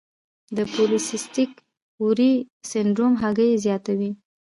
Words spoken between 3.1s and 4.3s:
هګۍ زیاتوي.